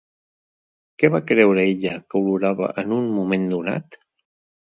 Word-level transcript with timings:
Què 1.03 1.11
va 1.15 1.21
creure 1.31 1.65
ella 1.73 1.91
que 2.07 2.17
olorava 2.21 2.71
en 2.85 2.97
un 2.97 3.07
moment 3.19 3.47
donat? 3.53 4.01